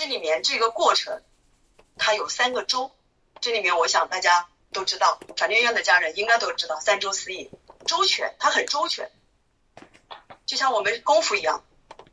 [0.00, 1.22] 这里面这个过程，
[1.98, 2.90] 它有三个周，
[3.42, 7.50] 这里面我想大家都知道，传电院的家人应该都知道三周四易，
[7.84, 9.10] 周全，它很周全，
[10.46, 11.62] 就像我们功夫一样，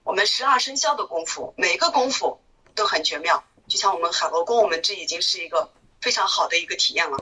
[0.03, 2.41] 我们十二生肖的功夫，每个功夫
[2.75, 7.17] 都很绝妙，就像我们海螺功，我们这已经是一个非常好的一个体验了。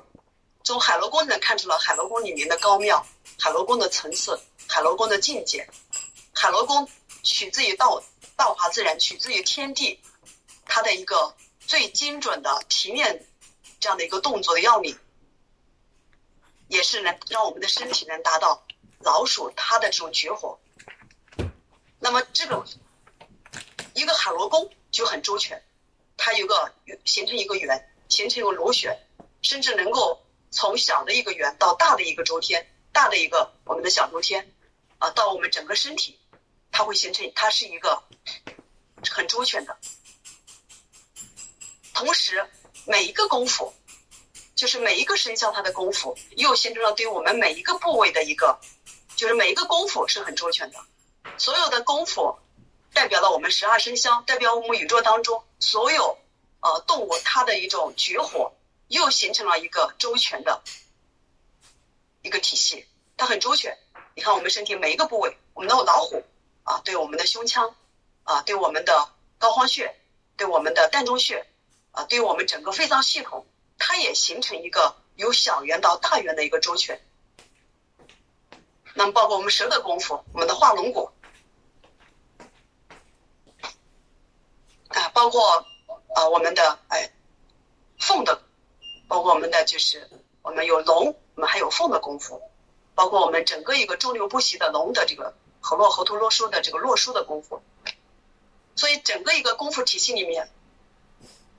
[0.63, 3.05] 从海螺功能看出了海螺功里面的高妙，
[3.37, 5.69] 海螺功的层次，海螺功的境界，
[6.33, 6.89] 海螺功
[7.21, 8.01] 取自于道，
[8.35, 9.99] 道法自然，取自于天地。
[10.65, 13.25] 它的一个最精准的提炼
[13.79, 14.97] 这样的一个动作的要领，
[16.67, 18.65] 也是能让我们的身体能达到
[18.99, 20.59] 老鼠它的这种绝活。
[21.99, 22.65] 那么这个
[23.93, 25.63] 一个海螺功就很周全，
[26.17, 26.73] 它有个
[27.05, 28.99] 形成一个圆，形成一个螺旋，
[29.41, 34.53] 甚至能够从小的一个圆到大的一个周天，大的一个我们的小周天
[34.99, 36.19] 啊，到我们整个身体，
[36.71, 38.03] 它会形成，它是一个
[39.09, 39.77] 很周全的。
[41.95, 42.45] 同时，
[42.85, 43.73] 每一个功夫，
[44.53, 48.59] 就是每一个生肖它的功夫，又形成了对我们每一个部位的一个，
[49.15, 50.79] 就是每一个功夫是很周全的。
[51.37, 52.37] 所有的功夫
[52.93, 56.17] 代表了我们十二生肖，代表我们宇宙当中所有
[56.59, 58.53] 呃动物它的一种绝活，
[58.89, 60.61] 又形成了一个周全的
[62.21, 62.85] 一个体系。
[63.15, 63.77] 它很周全。
[64.15, 66.21] 你看我们身体每一个部位，我们的老虎
[66.63, 67.73] 啊，对我们的胸腔
[68.23, 69.95] 啊，对我们的膏肓穴，
[70.35, 71.45] 对我们的膻中穴。
[71.95, 73.45] 啊，对于我们整个肺脏系统，
[73.77, 77.01] 它也形成一个由小圆到大圆的一个周全。
[78.93, 81.09] 那么，包括我们舌的功夫，我们的画龙骨，
[84.89, 85.65] 啊，包括
[86.13, 87.13] 啊我们的哎
[87.97, 88.41] 凤的，
[89.07, 90.09] 包括我们的就是
[90.41, 92.41] 我们有龙，我们还有凤的功夫，
[92.93, 97.61] 包括我们整个一个周流不息的龙的这个河洛河图洛书的这个洛书的功夫。
[98.75, 100.51] 所以，整个一个功夫体系里面。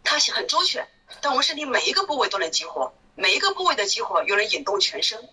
[0.07, 0.89] 它很周全，
[1.21, 5.29] 但我们身体每一个部位都能激活，每一个部位的激活又能引动全身，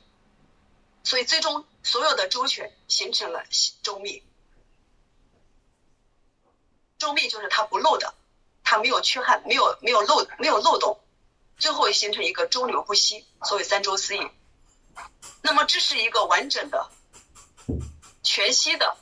[1.04, 3.44] 所以最终所有的周全形成了
[3.84, 4.24] 周密。
[6.98, 8.16] 周密就是它不漏的，
[8.64, 11.00] 它没有缺憾，没有没有漏没有漏洞，
[11.60, 14.32] 最后形成一个周流不息，所谓三周四应。
[15.44, 16.90] 那么这是一个完整的、
[18.24, 18.98] 全息的、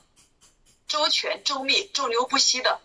[0.87, 2.81] 周全周密、周流不息的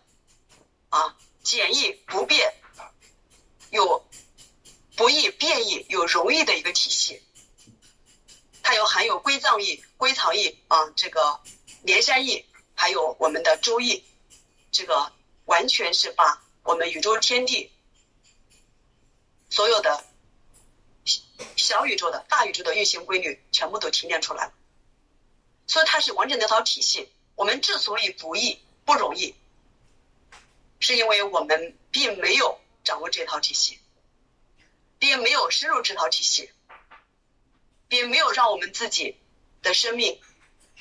[0.90, 2.54] 啊，简易不变。
[3.76, 4.04] 有
[4.96, 7.22] 不易变异，有容易的一个体系，
[8.62, 11.40] 它有含有归藏易、归藏易啊，这个
[11.82, 12.44] 连山易，
[12.74, 14.02] 还有我们的周易，
[14.72, 15.12] 这个
[15.44, 17.70] 完全是把我们宇宙天地
[19.50, 20.04] 所有的
[21.54, 24.52] 小宇宙的大宇宙的运行规律全部都提炼出来了，
[25.66, 27.08] 所以它是完整的一套体系。
[27.34, 29.34] 我们之所以不易不容易，
[30.80, 32.58] 是因为我们并没有。
[32.86, 33.80] 掌握这套体系，
[35.00, 36.52] 并没有深入这套体系，
[37.88, 39.16] 并没有让我们自己
[39.60, 40.20] 的生命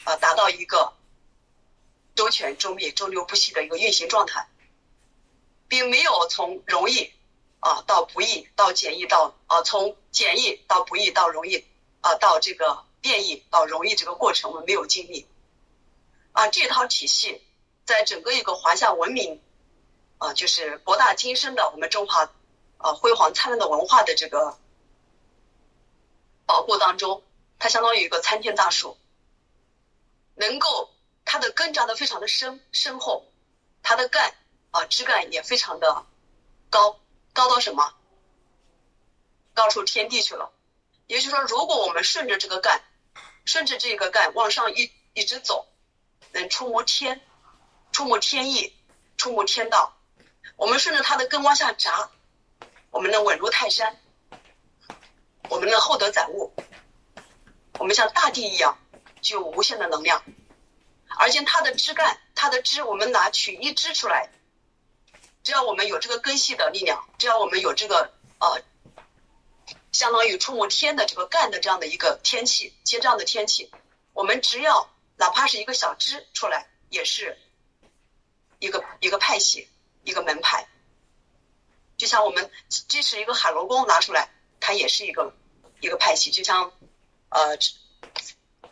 [0.04, 0.94] 啊达到一个
[2.14, 4.48] 周全、周密、周流不息的一个运行状态，
[5.68, 7.12] 并没有从容易
[7.60, 11.66] 啊到不易，到简易到啊从简易到不易到容易
[12.02, 15.26] 啊到这个变异到容易这个过程，我们没有经历
[16.34, 17.42] 啊这套体系
[17.84, 19.42] 在整个一个华夏文明。
[20.18, 22.30] 啊，就是博大精深的我们中华，
[22.78, 24.58] 啊辉煌灿烂的文化的这个
[26.46, 27.24] 保护当中，
[27.60, 28.98] 它相当于一个参天大树，
[30.36, 30.90] 能够
[31.26, 33.26] 它的根扎的非常的深深厚，
[33.84, 34.36] 它的干
[34.72, 36.06] 啊枝干也非常的
[36.70, 37.00] 高，
[37.34, 37.94] 高到什么？
[39.54, 40.52] 高出天地去了。
[41.08, 42.82] 也就是说，如果我们顺着这个干，
[43.46, 45.68] 顺着这个干往上一一直走，
[46.32, 47.22] 能触摸天，
[47.92, 48.76] 触摸天意，
[49.18, 49.95] 触摸天道。
[50.58, 52.10] 我们顺着它的根往下扎，
[52.90, 54.00] 我们能稳如泰山，
[55.50, 56.54] 我们能厚德载物，
[57.78, 58.78] 我们像大地一样
[59.22, 60.24] 具有无限的能量，
[61.20, 64.32] 而且它的枝干，它的枝，我们拿取一枝出来，
[65.44, 68.62] 只要我们有这个根系的力量，只要我们有这个呃，
[69.92, 73.72] 相当于触摸天的这个干的这样的一个天气，接这样的天气，
[74.14, 77.38] 我们只要哪怕是一个小枝出来，也是
[78.60, 79.68] 一个一个派系。
[80.06, 80.70] 一个门派，
[81.98, 85.36] 就像我们即使一个海螺功拿出来，它也是一个
[85.82, 86.32] 一个派系。
[86.32, 86.72] 就像
[87.30, 87.58] 呃《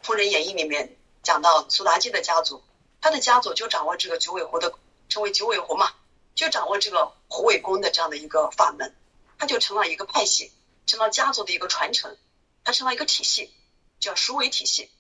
[0.02, 2.64] 封神演义》里面讲到苏妲己的家族，
[3.02, 4.74] 他的家族就掌握这个九尾狐的，
[5.10, 5.92] 称为九尾狐嘛，
[6.36, 8.96] 就掌握这个狐尾功的这样的一个法门，
[9.38, 10.52] 它就成了一个派系，
[10.86, 12.18] 成了家族的一个传承，
[12.64, 13.52] 它成了一个体系，
[14.00, 14.92] 叫鼠尾体系。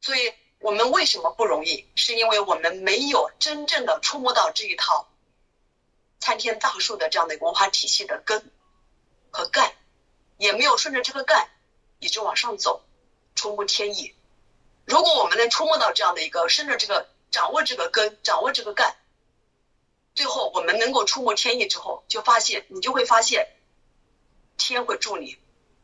[0.00, 1.84] 所以我们为什么不容易？
[1.96, 5.08] 是因为我们没有真正的触摸到这一套
[6.20, 8.48] 参天大树的这样的文化体系的根
[9.32, 9.74] 和干，
[10.36, 11.50] 也没有顺着这个干
[11.98, 12.84] 一直往上走，
[13.34, 14.14] 触摸天意。
[14.84, 18.94] 如果我们能触摸到这样的一个，顺着这个掌握这个根，掌握这个干，
[20.14, 23.48] 最后我们能够触摸天意之后，就发现你就会发现，
[24.56, 25.36] 天会助你，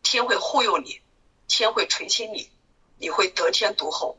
[0.04, 1.00] 天会护佑你，
[1.48, 2.48] 天会垂青你，
[2.96, 4.16] 你会得天独厚。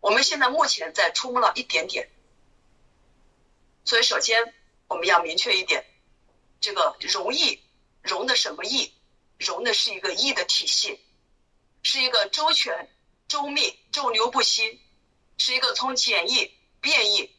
[0.00, 2.10] 我们现在目前在触摸了一点点，
[3.84, 4.54] 所以首先
[4.88, 5.84] 我们要明确一点，
[6.60, 7.62] 这个容易
[8.02, 8.92] 容的什么易？
[9.38, 11.00] 容的是一个易的体系。
[11.82, 12.94] 是一个周全、
[13.26, 14.82] 周密、周流不息，
[15.38, 17.34] 是一个从简易、变易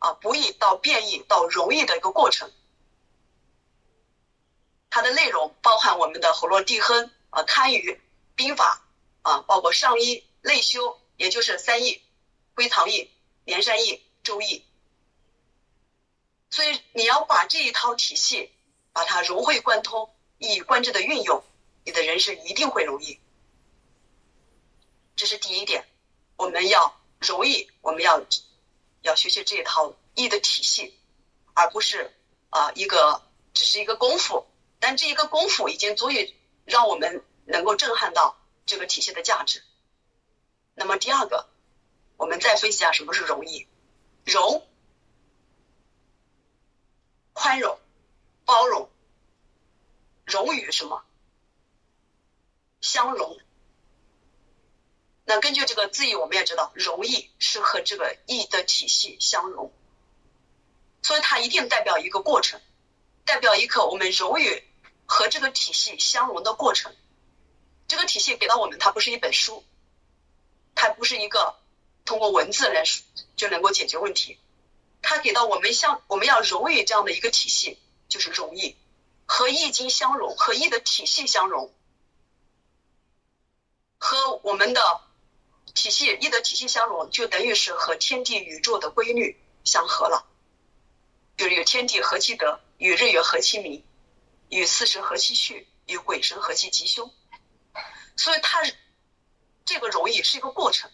[0.00, 2.50] 啊不易到变易到容易的一个过程。
[4.90, 8.00] 它的内容包含我们的河洛地亨啊、堪舆、
[8.34, 8.84] 兵法
[9.22, 12.02] 啊，包括上医、内修，也就是三易：
[12.54, 13.10] 归藏易、
[13.44, 14.64] 连山易、周易。
[16.50, 18.52] 所以你要把这一套体系
[18.92, 21.42] 把它融会贯通、一以贯之的运用，
[21.84, 23.18] 你的人生一定会容易。
[25.16, 25.84] 这是第一点，
[26.36, 28.24] 我们要容易，我们要
[29.02, 30.98] 要学习这一套易的体系，
[31.54, 32.14] 而不是
[32.50, 33.22] 啊一个
[33.52, 34.46] 只是一个功夫，
[34.78, 36.34] 但这一个功夫已经足以
[36.64, 39.62] 让我们能够震撼到这个体系的价值。
[40.74, 41.48] 那么第二个，
[42.24, 43.68] 我们再分析下什么是容易，
[44.24, 44.66] 容，
[47.34, 47.78] 宽容、
[48.46, 48.88] 包容，
[50.24, 51.04] 容与什么？
[52.80, 53.38] 相容。
[55.26, 59.70] 那根据这个字义，我们也知道，容易是和这个易的体系相融，
[61.02, 62.58] 所以它一定代表一个过程，
[63.26, 64.64] 代表一个我们容与
[65.04, 66.96] 和这个体系相融的过程。
[67.86, 69.62] 这个体系给到我们，它不是一本书，
[70.74, 71.60] 它不是一个
[72.04, 72.84] 通过文字来
[73.36, 74.38] 就能够解决问题，
[75.02, 77.78] 它给到我们像我们要容与这样的一个体系，
[78.08, 78.76] 就是容易
[79.26, 81.72] 和易经相融，和易的体系相融，
[83.98, 85.00] 和我们的。
[85.74, 90.24] 体系易的体系相融，就等于是和天地宇宙的规律相合了。
[91.36, 93.84] 就是有天地合其德，与日月合其明，
[94.50, 97.12] 与四时合其序，与鬼神合其吉凶。
[98.16, 98.62] 所以它
[99.64, 100.92] 这个容易是一个过程，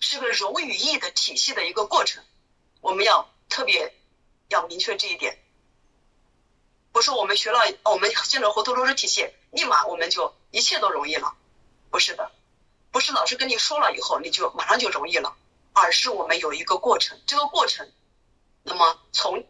[0.00, 2.24] 是个容与易的体系的一个过程。
[2.80, 3.94] 我们要特别
[4.48, 5.38] 要明确这一点，
[6.92, 11.36] 不是我们学了我们现在活陀罗的体系，立马我们就一切都容易了，
[11.90, 12.32] 不是的。
[12.90, 15.36] 不是老师跟你说了以后你就马上就容易了，
[15.72, 17.88] 而是我们有一个过程，这个过程，
[18.64, 19.46] 那么从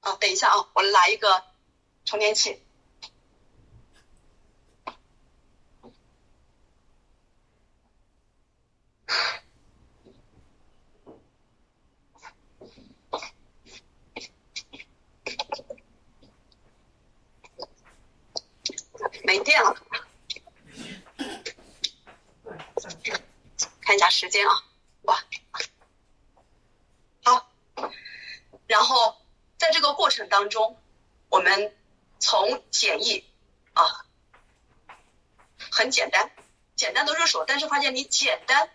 [0.00, 1.42] 啊，等一下啊，我来一个
[2.04, 2.62] 充电器。
[19.24, 19.76] 没电了，
[23.80, 24.64] 看一下时间啊，
[25.02, 25.24] 哇，
[27.24, 27.50] 好，
[28.68, 29.16] 然后
[29.58, 30.80] 在这个过程当中，
[31.28, 31.76] 我们
[32.20, 33.24] 从简易
[33.72, 34.06] 啊，
[35.72, 36.30] 很简单，
[36.76, 38.70] 简单的入手，但是发现你简单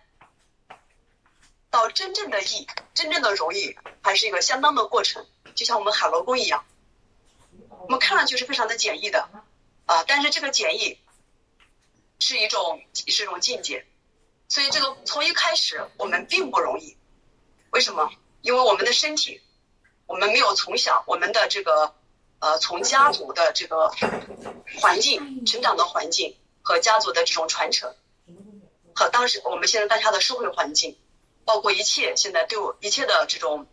[1.72, 6.64] 到真正的易，真正的容易，还是一个相当的过程，就像我们海螺功一样，
[7.80, 9.28] 我们看上去是非常的简易的。
[9.86, 10.98] 啊，但是这个简易
[12.18, 13.84] 是一种是一种境界，
[14.48, 16.96] 所以这个从一开始我们并不容易。
[17.70, 18.10] 为什么？
[18.42, 19.40] 因为我们的身体，
[20.06, 21.94] 我们没有从小我们的这个
[22.38, 23.90] 呃从家族的这个
[24.78, 27.94] 环境成长的环境和家族的这种传承，
[28.94, 30.98] 和当时我们现在大家的社会环境，
[31.44, 33.66] 包括一切现在对我一切的这种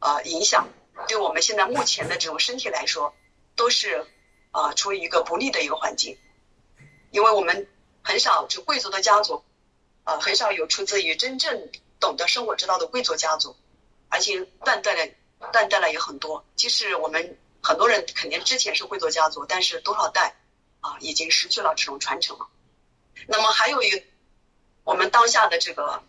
[0.00, 0.68] 呃影响，
[1.08, 3.14] 对我们现在目前的这种身体来说，
[3.54, 4.06] 都是。
[4.52, 6.16] 啊，处于一个不利的一个环境，
[7.10, 7.68] 因为我们
[8.02, 9.44] 很少就贵族的家族，
[10.02, 11.68] 啊，很少有出自于真正
[12.00, 13.54] 懂得生活之道的贵族家族，
[14.08, 15.12] 而且断代了，
[15.52, 16.42] 断代了也很多。
[16.54, 20.34] 即使我们很多人肯定之前是贵族家族，但是多少代
[20.80, 22.46] 啊，已经失去了这种传承了。
[23.26, 24.04] 那么还有一
[24.84, 26.02] 我们当下的这个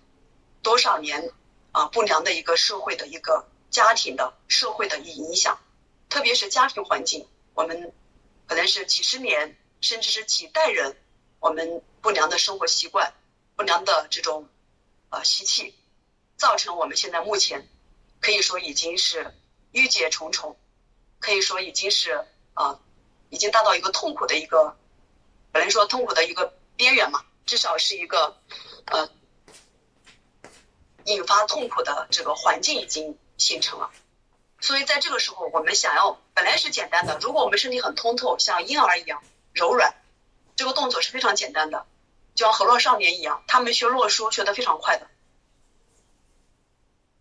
[0.61, 1.31] 多少年
[1.71, 5.59] 啊不良的一个社会的一个家庭的社会的影响，
[6.09, 7.93] 特别是家庭环境，我们。
[8.49, 10.95] 可能是几十年，甚至是几代人，
[11.41, 13.13] 我们不良的生活习惯、
[13.57, 14.47] 不良的这种
[15.09, 15.75] 呃习气，
[16.37, 17.67] 造成我们现在目前
[18.21, 19.35] 可以说已经是
[19.73, 20.57] 郁结重重，
[21.19, 22.79] 可以说已经是啊，
[23.29, 24.77] 已经达到一个痛苦的一个
[25.51, 28.37] 本来说痛苦的一个边缘嘛，至少是一个
[28.85, 29.09] 呃
[31.07, 33.91] 引发痛苦的这个环境已经形成了。
[34.59, 39.21] 所以在这个时候，我们想要本来是简单的，如果我们身体很通透，像婴儿一样
[39.53, 39.93] 柔软，
[40.55, 41.85] 这个动作是非常简单的，
[42.35, 45.07] 就像河洛少年一样，他们学洛书学得非常快的，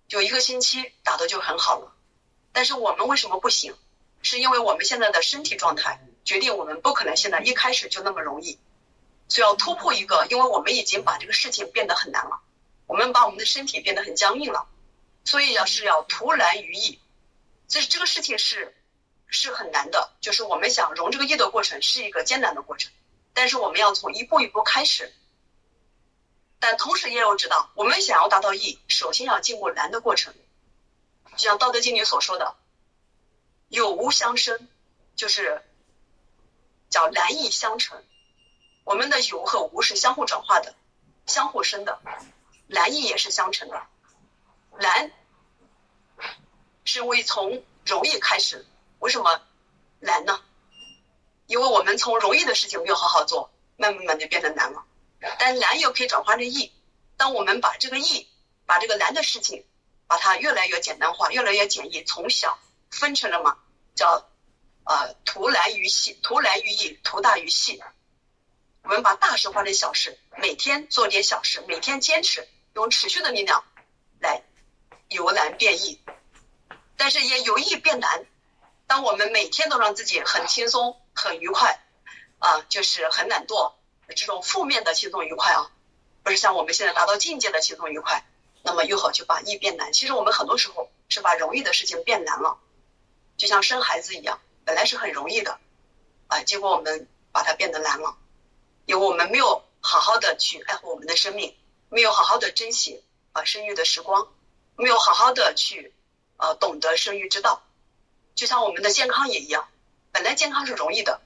[0.08, 1.92] 就一个星期打的就很好了。
[2.52, 3.74] 但是我们为什么不行？
[4.22, 8.58] 是因为我们现在的身体状态决定我们不可能现在一开始就那么容易，
[9.28, 12.40] 所以要突破一个，因为我们已经把这个事情变得很难了，
[12.86, 14.68] 我们把我们的身体变得很僵硬了，
[15.24, 16.98] 所以要是要图难于易。
[17.68, 18.74] 其实这个事情是
[19.26, 22.92] 是很难的，就是我们想融这个易的过程是一个艰难的过程，
[23.34, 25.12] 但是我们要从一步一步开始，
[26.60, 30.32] 但同时也要知道，我们想要达到易，首先要经过难的过程，
[31.32, 32.54] 就像《道德经》里所说的
[33.68, 34.68] “有无相生”，
[35.16, 35.60] 就是
[36.88, 38.02] 叫难易相成。
[38.84, 40.76] 我们的有和无是相互转化的，
[41.26, 41.98] 相互生的，
[42.66, 43.86] 难易也是相成的，
[44.78, 45.10] 难。
[46.88, 48.64] 是为从容易开始，
[49.00, 49.42] 为什么
[49.98, 50.40] 难呢？
[51.46, 54.84] 因为我们从容易的事情没有好好做，慢慢慢就变得难了。
[55.38, 56.72] 但难又可以转化成易。
[57.16, 58.28] 当我们把这个易，
[58.66, 59.66] 把这个难的事情，
[60.06, 62.56] 把它越来越简单化，越来越简易，从小
[62.90, 63.58] 分成了嘛，
[63.96, 64.28] 叫
[64.84, 67.82] 呃图难于细，图难于易，图大于细。
[68.82, 73.64] 我们把大事化成小事，每天做点小事，每天坚持，用持续的力量
[74.20, 74.42] 来
[75.08, 75.98] 由难变易。
[76.98, 78.26] 但是也有易变难。
[78.86, 81.82] 当我们每天都让自己很轻松、很愉快，
[82.38, 83.72] 啊，就是很懒惰，
[84.14, 85.72] 这种负面的轻松愉快啊，
[86.22, 88.24] 不是像我们现在达到境界的轻松愉快，
[88.62, 89.92] 那么又好就把易变难。
[89.92, 92.58] 其实我们很多时候是把容易的事情变难了，
[93.38, 95.58] 就像生孩子一样，本来是很容易的，
[96.28, 98.16] 啊，结果我们把它变得难了，
[98.84, 101.56] 因为我们没有好好的去爱护我们的生命，
[101.88, 103.02] 没有好好的珍惜
[103.32, 104.28] 啊生育的时光，
[104.76, 105.92] 没有好好的去。
[106.38, 107.62] 呃，懂得生育之道，
[108.34, 109.70] 就像我们的健康也一样。
[110.12, 111.22] 本来健康是容易的，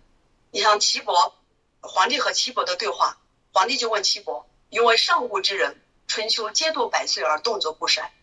[0.52, 1.36] 你像岐伯，
[1.80, 3.18] 皇帝和岐伯的对话，
[3.52, 8.14] 皇帝就问岐伯：“因为上古之人，春秋皆度百岁而动作不衰。”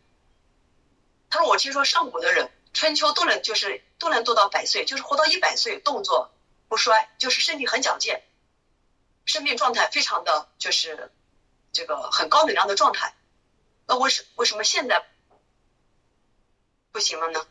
[1.30, 6.32] 他说：“我听说上古的人，春秋都能就是都能度到百岁，就是活到一百岁，动作
[6.70, 8.24] 不衰，就是身体很矫健，
[9.26, 11.12] 生命状态非常的就是
[11.72, 13.14] 这个很高能量的状态。
[13.86, 15.06] 那为什为什么现在？”
[16.92, 17.46] 不行了呢？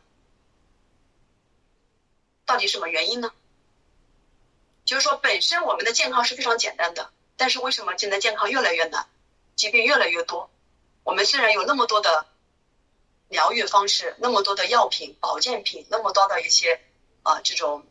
[2.44, 3.30] 到底什么原因呢？
[4.84, 9.08] 就是说，本身我们的健康是非常简单的，但是为什么现在健康越来越难，
[9.54, 10.50] 疾病越来越多？
[11.04, 12.26] 我们虽然有那么多的
[13.28, 16.80] 疗愈方式，那么多的药品、保健品，那么多的一些
[17.22, 17.86] 啊这种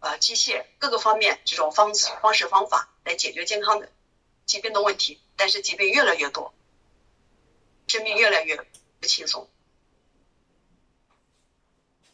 [0.00, 3.92] 啊机械各个方面这种方式方式方法来解决健康的
[4.46, 6.54] 疾病的问题，但是疾病越来越多，
[7.86, 8.56] 生命越来越
[9.00, 9.48] 不轻松。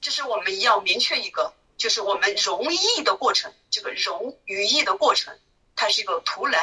[0.00, 5.38] 这是我们要明确一个，就是我们容易的过程，这个容于易的过程，
[5.76, 6.62] 它是一个图难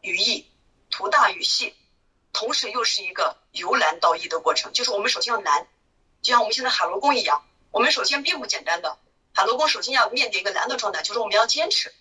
[0.00, 0.50] 于易、
[0.90, 1.74] 图大与细，
[2.32, 4.72] 同时又是一个由难到易的过程。
[4.72, 5.68] 就是我们首先要难，
[6.22, 8.98] 就像我们现在海螺功一样，我们首先并不简单的
[9.34, 11.92] 海螺功，首先要面临一个难的状态，就是我们要坚持，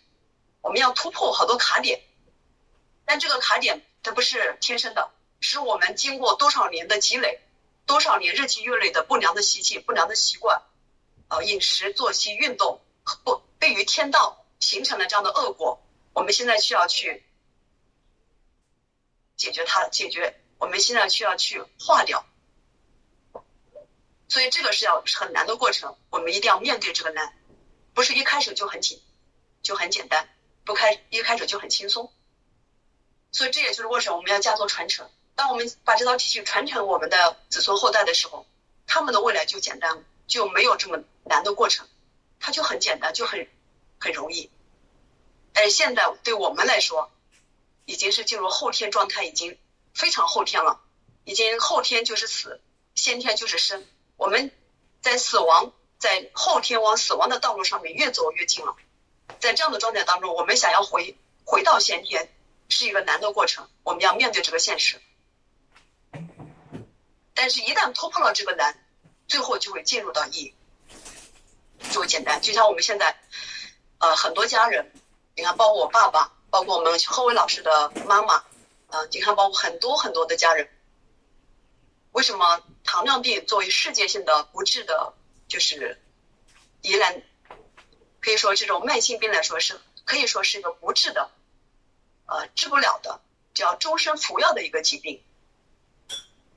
[0.61, 2.01] 我们要突破好多卡点，
[3.05, 7.39] 但这个卡点它不是天生的，是我们经过多少年的积累。
[7.87, 10.61] 多少年日积月累的不良的习气、不良的习惯，
[11.27, 12.79] 啊，饮食、作息、运动
[13.25, 15.83] 不悖于天道，形成了这样的恶果。
[16.13, 17.25] 我们现在需要去
[19.35, 20.39] 解决它，解决。
[20.59, 22.23] 我们现在需要去化掉。
[24.29, 27.35] 所以这个是要很难的过程，我们一定要面对这个难，
[27.93, 29.01] 不是一开始就很紧，
[29.63, 30.29] 就很简单，
[30.63, 32.13] 不开一开始就很轻松。
[33.31, 35.09] 所以这也就是为什么我们要家族传承。
[35.35, 38.45] 当我们把这套体系传承我们的子孙后代的时候，
[38.85, 41.87] 他们的未来就简单了，就没有这么难的过程，
[42.39, 43.47] 它就很简单，就很
[43.99, 44.51] 很容易。
[45.53, 47.09] 但是现在对我们来说，
[47.85, 49.57] 已经是进入后天状态，已经
[49.93, 50.81] 非常后天了，
[51.23, 52.61] 已经后天就是死，
[52.95, 53.85] 先天就是生。
[54.17, 54.51] 我们
[55.01, 58.75] 在死亡，在后天往死亡的道路上面越走越近了。
[59.39, 62.29] 在这样的状态当中，我们想要回回到先天，
[62.71, 64.99] 是一个难的过程，我们要面对这个现实。
[67.33, 68.83] 但是，一旦突破了这个难，
[69.27, 70.53] 最后就会进入到易，
[71.91, 72.41] 就会简单。
[72.41, 73.19] 就像我们现在，
[73.99, 74.91] 呃，很多家人，
[75.35, 78.35] 你看，包括我爸爸，包括我们何伟老师的妈妈，
[78.87, 80.69] 啊，你看，包括很多很多的家人，
[82.11, 85.13] 为什么糖尿病作为世界性的不治的，
[85.47, 86.01] 就是
[86.81, 87.21] 疑难
[88.19, 91.31] 可以说这种慢性病来说是可以说是一个不治的，
[92.31, 93.19] 呃，治不了的，
[93.53, 95.21] 叫终身服药的一个疾病。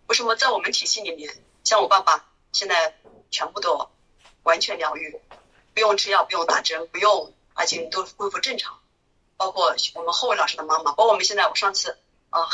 [0.06, 2.96] 为什么在我们体系里面，像我爸爸现在
[3.32, 3.90] 全部都
[4.44, 5.20] 完全疗愈，
[5.74, 8.78] 不用吃药，不用打针，不用，而且都恢复正常。
[9.36, 11.98] 包括我们后伟老师的妈妈，包括我们现在我上次
[12.30, 12.46] 啊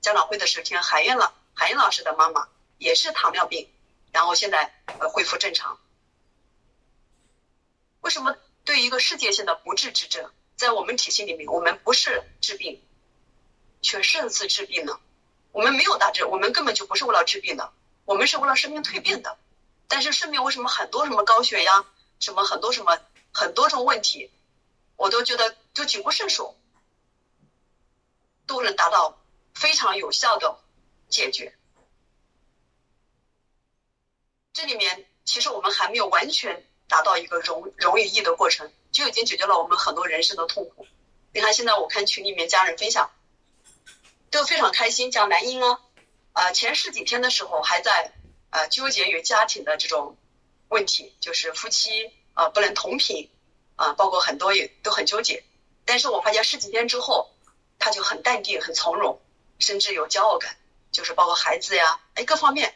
[0.00, 3.68] 家长会的时候听海燕老，海燕老师的妈妈也是糖尿病，
[4.10, 5.78] 然后现在呃恢复正常。
[8.00, 12.82] 为什么对一个世界性的不治之症，在我们体系里面，我们不是治病，
[13.82, 15.00] 却胜似治病呢？
[15.52, 17.72] 我们没有大治，我们根本就不是为了治病的，
[18.04, 19.38] 我们是为了生命蜕变的。
[19.86, 21.84] 但是生命为什么很多什么高血压，
[22.18, 22.98] 什么很多什么
[23.32, 24.30] 很多种问题，
[24.96, 26.56] 我都觉得就举不胜数，
[28.46, 29.20] 都能达到
[29.54, 30.58] 非常有效的
[31.08, 31.56] 解决。
[34.52, 40.86] 这里面其实我们还没有完全达到一个容容易易的过程，就已经解决了我们很多人生的痛苦。
[41.34, 43.10] 你看现在我看群里面家人分享。
[44.30, 45.80] 都非常开心，讲男婴啊，
[46.32, 48.10] 啊前十几天的时候还在
[48.50, 50.16] 呃纠结于家庭的这种
[50.66, 53.30] 问题，就是夫妻啊不能同频
[53.76, 55.44] 啊，包括很多也都很纠结。
[55.84, 57.32] 但是我发现十几天之后，
[57.78, 59.20] 他就很淡定、很从容，
[59.60, 60.56] 甚至有骄傲感，
[60.90, 62.74] 就是包括孩子呀，哎各方面，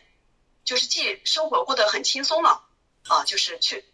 [0.63, 2.63] 就是既生活过得很轻松了
[3.09, 3.85] 啊，就是去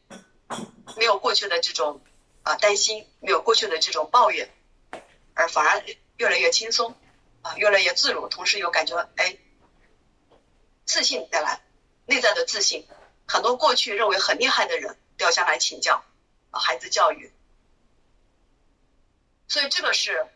[0.98, 2.02] 没有过去的这种
[2.44, 4.48] 啊担心，没有过去的这种抱怨，
[5.34, 5.84] 而反而
[6.16, 6.94] 越来越轻松。
[7.42, 9.36] 啊，越来越自如，同时又感觉哎，
[10.86, 11.60] 自信带来
[12.06, 12.86] 内在的自信。
[13.28, 16.02] 很多过去认为很厉害的人都要向来请教
[16.50, 17.30] 啊，孩子教育。
[19.46, 20.26] 所以这个是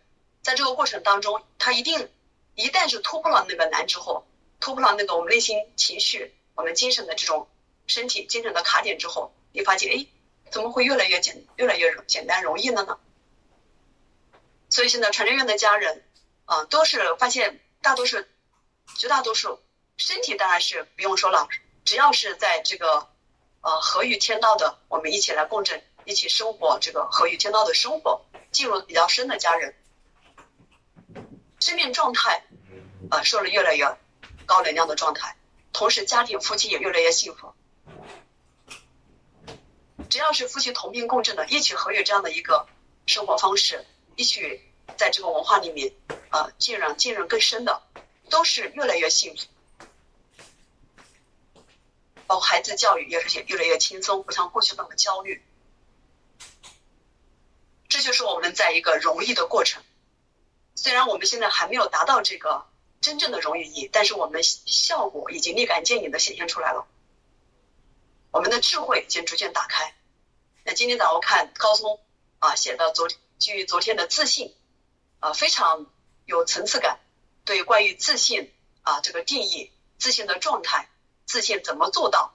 [0.42, 2.10] 在这个过程当中，他一定
[2.54, 4.26] 一旦是突破了那个难之后，
[4.60, 7.48] 突破了那个我们内心情绪、我们精神的这种
[7.86, 10.06] 身体精神的卡点之后，你发现哎，
[10.50, 12.98] 怎么会越来越简越来越简单容易了呢？
[14.68, 16.04] 所以现在传真院的家人。
[16.50, 18.24] 啊，都是发现大多数、
[18.96, 19.60] 绝大多数
[19.98, 21.46] 身体当然是不用说了，
[21.84, 23.06] 只要是在这个
[23.60, 29.74] 呃合于天道的，我们一起来共振，一起生活这个合于天道的生活，进入比较深的家人，
[31.60, 32.46] 生命状态
[33.10, 33.98] 啊，受了越来越
[34.46, 35.36] 高能量的状态，
[35.74, 37.52] 同时家庭夫妻也越来越幸福。
[40.08, 42.66] 只要是夫妻同频共振的，一起合与这样的一个
[43.06, 43.84] 生活方式，
[44.16, 44.62] 一起。
[44.96, 45.92] 在这个文化里面，
[46.30, 47.82] 啊，浸染浸润更深的，
[48.30, 49.46] 都是越来越幸福，
[52.26, 55.44] 包括孩子教育也是越来越轻松，不像过去那么焦虑。
[57.86, 59.82] 这就是我们在一个容易的过程。
[60.74, 62.66] 虽然我们现在还没有达到这个
[63.02, 66.86] 真正的容易，但是我们效果已经立竿见影的显现出来了。
[68.30, 69.94] 我们的智慧已经逐渐打开。
[70.68, 71.98] 那今天早上看高松
[72.40, 74.54] 啊写的昨基于昨天的自信。
[75.20, 75.86] 啊，非常
[76.26, 77.00] 有层次感，
[77.44, 78.52] 对关于自信
[78.82, 80.88] 啊这个定义、自信的状态、
[81.24, 82.34] 自信怎么做到，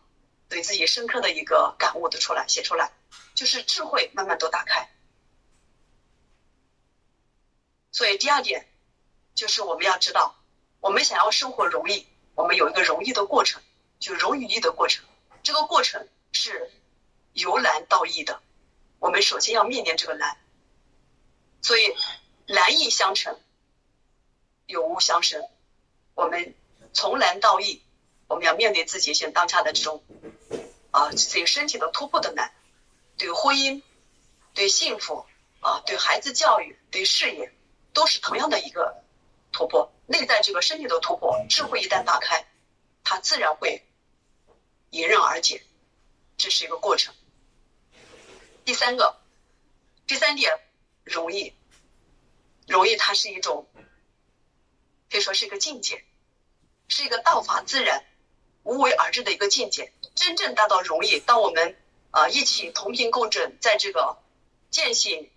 [0.50, 2.92] 对自己深刻的一个感悟的出来写出来，
[3.36, 4.90] 就是智慧慢慢都打开。
[7.92, 8.68] 所以第二点
[9.36, 10.36] 就是我们要知道，
[10.82, 13.62] 我们想要生活容易，我们有一个容易的过程，
[14.00, 15.06] 就容易易的过程。
[15.42, 16.70] 这个过程是
[17.34, 18.42] 由难到易的，
[19.00, 20.38] 我们首先要面临这个难，
[21.62, 21.96] 所以。
[22.46, 23.40] 难易相成，
[24.66, 25.48] 有无相生。
[26.14, 26.54] 我们
[26.92, 27.82] 从难到易，
[28.28, 30.04] 我们要面对自己现当下的这种
[30.92, 32.54] 啊，自己身体的突破的难，
[33.18, 33.82] 对婚姻、
[34.54, 35.26] 对幸福
[35.62, 37.54] 啊，对孩子教育、对事业，
[37.94, 39.02] 都是同样的一个
[39.54, 39.94] 突破。
[40.06, 42.46] 内在这个身体的突破，智慧一旦打开，
[43.06, 43.86] 它自然会
[44.90, 45.64] 迎刃而解。
[46.36, 47.16] 这是一个过程。
[48.66, 49.18] 第三个，
[50.08, 50.60] 第三点
[51.04, 51.54] 容易。
[52.66, 53.68] 容易，它是一种，
[55.12, 56.06] 可以说是一个境界，
[56.88, 58.06] 是一个道法自然、
[58.64, 59.92] 无为而治的一个境界。
[60.16, 61.76] 真正达到容易，当我们
[62.12, 64.18] 啊一起同频共振，在这个
[64.72, 65.30] 践行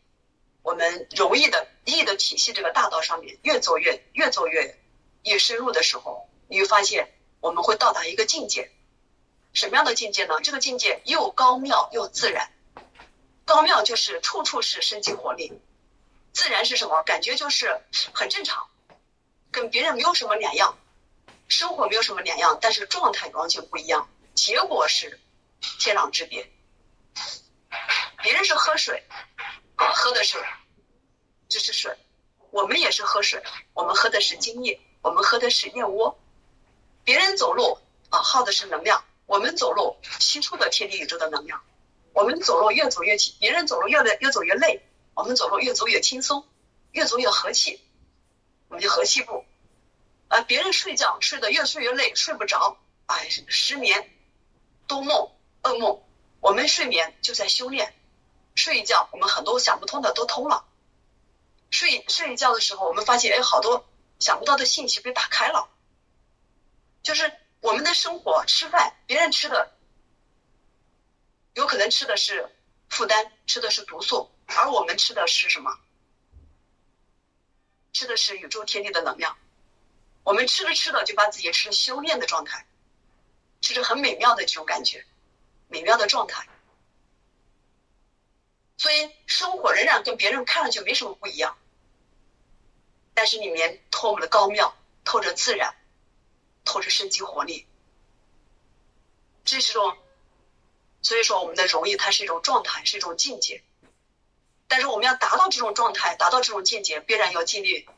[0.63, 4.79] 我们容易的易的体系这个大道上面，越走越越走越
[5.25, 8.71] 越深入的时候，你会发现我们会到达一个境界。
[9.53, 10.41] 什么样的境界呢？
[10.43, 12.53] 这个境界又高妙又自然。
[13.47, 15.59] 高妙就是处处是生机活力。
[16.33, 17.03] 自然是什么？
[17.05, 17.81] 感觉就是
[18.13, 18.69] 很正常，
[19.51, 20.77] 跟别人没有什么两样，
[21.49, 25.19] 生活没有什么两样，但是状态完全不一样，结果是
[25.79, 26.53] 天壤之别。
[28.23, 29.03] 别人是喝水，
[29.77, 30.45] 喝的是
[31.49, 31.97] 这是水，
[32.51, 36.19] 我们也是喝水，我们喝的是精液，我们喝的是燕窝。
[37.05, 37.79] 别人走路
[38.11, 41.63] 啊，耗的是能量，我们走路吸出的天地宇宙的能量。
[42.17, 44.81] 我们走路越走越轻，别人走路越来越走越累。
[45.13, 46.49] 我们走路越走越轻松，
[46.93, 47.79] 越走越和气，
[48.69, 49.45] 我们就和气步。
[50.29, 54.11] 啊，别人睡觉睡得越睡越累，睡不着，哎，失眠、
[54.87, 55.31] 多梦、
[55.63, 56.03] 噩梦。
[56.41, 57.95] 我们睡眠就在修炼，
[58.55, 60.65] 睡一觉，我们很多想不通的都通了。
[61.69, 63.87] 睡睡一觉的时候，我们发现，哎，好多
[64.19, 65.69] 想不到的信息被打开了。
[67.03, 69.76] 就是我们的生活吃饭，别人吃的
[71.57, 72.51] 有可能吃的是
[72.91, 75.75] 负担，吃的是毒素，而我们吃的是什么？
[77.95, 79.39] 吃的是宇宙天地的能量。
[80.23, 82.67] 我们吃着吃着就把自己吃了修炼的状态，
[83.63, 85.07] 吃着很美妙的这种感觉，
[85.69, 86.47] 美妙的状态。
[88.77, 91.57] 所以生活仍然跟别人看上去没什么不一样，
[93.15, 95.75] 但是里面透着高妙，透着自然，
[96.67, 97.67] 透着生机活力。
[99.43, 99.97] 这是种，
[101.03, 103.63] 所以说我们的容易它是一种状态，是一种境界。
[104.69, 107.89] 但是我们要达到这种状态，达到这种境界，必然要经历。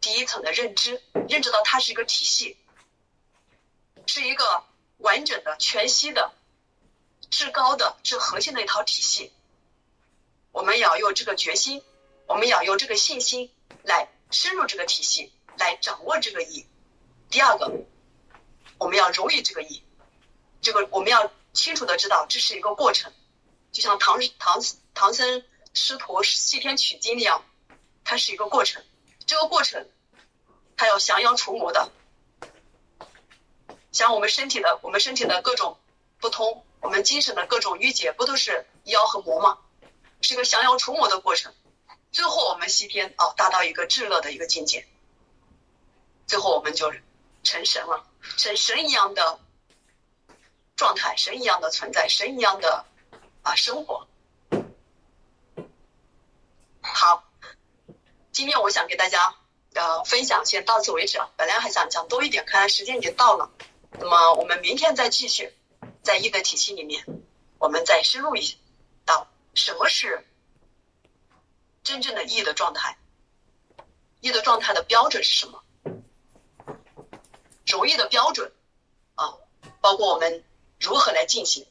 [0.00, 2.56] 第一层的认知，认知到它是一个体系，
[4.06, 4.64] 是一个
[4.98, 6.32] 完整的、全息的、
[7.28, 9.32] 至高的、至核心的一套体系。
[10.52, 11.82] 我们要有这个决心，
[12.26, 16.66] 我们要有这个信心来深入这个体系，来掌握这个意。
[17.28, 17.70] 第二个，
[18.78, 19.82] 我们要容易这个意，
[20.62, 23.12] 这个我们要清楚的知道这是一个过程，
[23.72, 24.62] 就像唐唐
[24.94, 25.42] 唐僧
[25.74, 27.44] 师徒西天取经一样，
[28.04, 28.84] 它是一个过程，
[29.26, 29.88] 这个过程。
[30.78, 31.90] 它要降妖除魔的，
[33.92, 35.80] 像我们身体的，我们身体的各种
[36.20, 39.56] 不通，我们精神的各种郁结，不都是妖和魔吗？
[40.20, 41.54] 是一个降妖除魔的过程。
[42.12, 44.86] 最后我们西天哦，达到一个至乐的一个境界。
[46.26, 46.92] 最后我们就
[47.42, 48.04] 成神了，
[48.36, 49.40] 成神一样的
[50.76, 52.84] 状态，神一样的存在，神一样的
[53.42, 54.06] 啊生活。
[56.82, 57.24] 好，
[58.30, 59.34] 今天我想给大家。
[59.74, 61.30] 呃，分享先到此为止了。
[61.36, 63.50] 本来还想讲多一点，看来时间已经到了。
[64.00, 65.52] 那么我们明天再继续，
[66.02, 67.04] 在一的体系里面，
[67.58, 68.58] 我们再深入一
[69.04, 70.26] 到什么是
[71.82, 72.96] 真正的意的状态，
[74.22, 75.62] 意的状态的标准是什么？
[77.66, 78.50] 容易的标准
[79.14, 79.34] 啊，
[79.82, 80.42] 包括我们
[80.86, 81.66] 如何来进行。